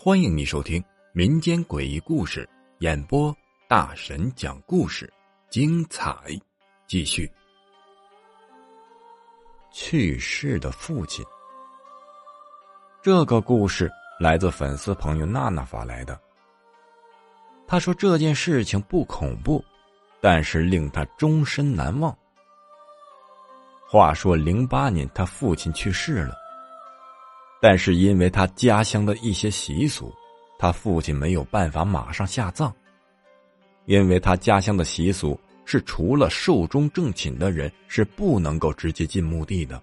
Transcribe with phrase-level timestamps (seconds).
[0.00, 2.48] 欢迎你收听民间诡异故事
[2.78, 3.36] 演播，
[3.66, 5.12] 大神讲故事，
[5.50, 6.16] 精彩
[6.86, 7.28] 继续。
[9.72, 11.24] 去世的父亲，
[13.02, 13.90] 这个故事
[14.20, 16.18] 来自粉丝朋友娜娜发来的。
[17.66, 19.64] 他说这件事情不恐怖，
[20.20, 22.16] 但是令他终身难忘。
[23.90, 26.36] 话说零八年，他父亲去世了。
[27.58, 30.12] 但是因为他家乡的一些习俗，
[30.58, 32.70] 他父亲没有办法马上下葬。
[33.86, 39.82] 因为他家乡的习俗是，除了寿终正寝的人是不能够直接进墓地的。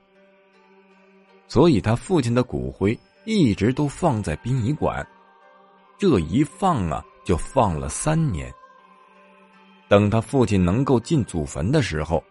[1.48, 5.06] 所以他父亲的骨灰一直都放在殡仪馆，
[5.98, 8.54] 这一放啊，就放了三年。
[9.88, 12.24] 等他父亲能够进祖坟的时候，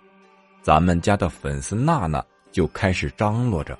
[0.64, 3.78] 咱们家的粉丝娜娜就开始张罗着。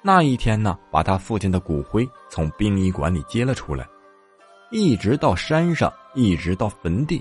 [0.00, 3.84] 那一天呢，把他父亲的骨灰从殡仪馆里接了出来，
[4.70, 7.20] 一直到山上，一直到坟地，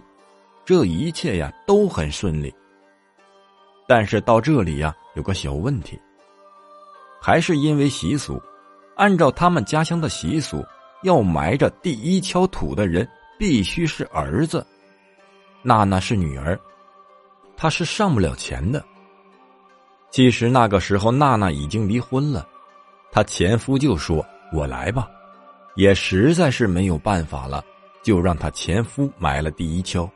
[0.63, 2.53] 这一切呀都很顺利。
[3.87, 5.99] 但是到这里呀，有个小问题，
[7.19, 8.39] 还是因为习俗，
[8.95, 10.63] 按照他们家乡的习俗，
[11.01, 13.09] 要埋着第一锹土的人
[13.39, 14.63] 必须是儿子，
[15.63, 16.59] 娜娜是女儿，
[17.61, 18.83] 她是上不了钱的。
[20.09, 22.43] 其实那个时候，娜娜已经离婚了。
[23.11, 25.07] 她前夫就说：“我来吧。”
[25.77, 27.63] 也实在是没有办法了，
[28.01, 30.09] 就让她前夫埋了第一锹。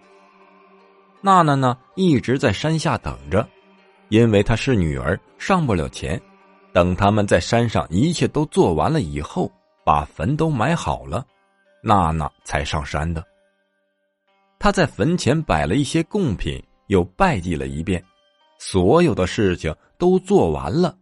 [1.22, 3.48] 娜娜呢，一直在山下等着，
[4.10, 6.20] 因为她是女儿，上不了钱。
[6.74, 9.52] 等他们在山上一切都做完了以后，
[9.84, 11.24] 把坟都埋好了，
[11.84, 13.24] 娜娜才上山的。
[14.58, 18.04] 她在坟前摆了一些贡品，又拜祭了一遍，
[18.60, 20.98] 所有的事情都做完了。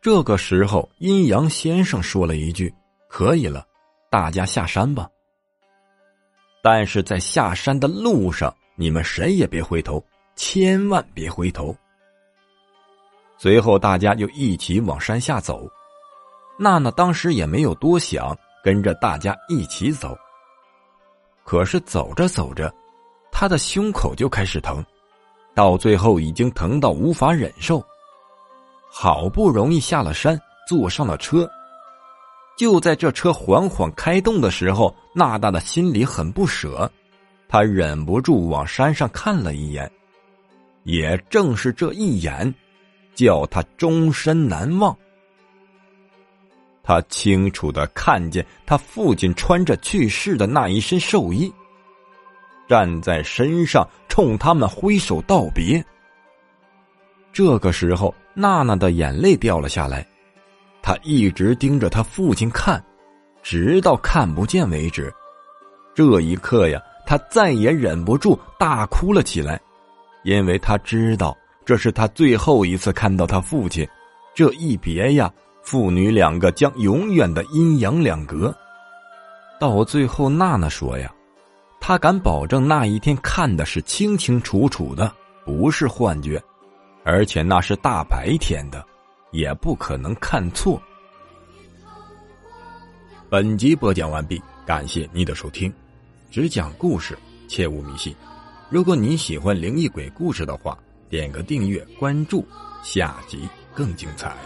[0.00, 2.72] 这个时候，阴阳先生说了一句
[3.08, 3.66] ：“可以了，
[4.10, 5.08] 大家下山吧。”
[6.62, 10.04] 但是在下山的路上，你们谁也别回头，
[10.34, 11.76] 千万别回头。
[13.38, 15.68] 随后，大家就一起往山下走。
[16.58, 20.16] 娜娜当时也没有多想，跟着大家一起走。
[21.44, 22.72] 可是走着走着，
[23.30, 24.84] 她的胸口就开始疼，
[25.56, 27.82] 到最后已经疼到无法忍受。
[28.90, 31.50] 好不容易下了山，坐上了车。
[32.58, 36.90] 就在这车缓缓开动的时候，娜娜的心里很不舍，
[37.48, 39.90] 她忍不住往山上看了一眼。
[40.84, 42.54] 也正是这一眼，
[43.14, 44.96] 叫她终身难忘。
[46.82, 51.52] 她清楚的看见她父亲穿着去世的那一身寿衣，
[52.68, 55.84] 站在身上冲他们挥手道别。
[57.32, 58.14] 这个时候。
[58.38, 60.06] 娜娜的眼泪掉了下来，
[60.82, 62.84] 她一直盯着她父亲看，
[63.42, 65.10] 直到看不见为止。
[65.94, 69.58] 这一刻呀，她再也忍不住大哭了起来，
[70.22, 71.34] 因为她知道
[71.64, 73.88] 这是她最后一次看到她父亲。
[74.34, 75.32] 这一别呀，
[75.62, 78.54] 父女两个将永远的阴阳两隔。
[79.58, 81.10] 到最后，娜娜说呀
[81.86, 85.14] ：“他敢保证那一天看的是清清楚楚的
[85.44, 86.42] 不是幻觉
[87.04, 88.84] 而且那是大白天的
[89.30, 90.82] 也不可能看错。
[93.30, 95.72] 本集播讲完毕感谢你的收听。
[96.28, 98.12] 只讲故事切勿迷信。
[98.68, 100.76] 如果你喜欢灵异鬼故事的话
[101.08, 102.44] 点个订阅关注
[102.82, 104.36] 下集更精彩。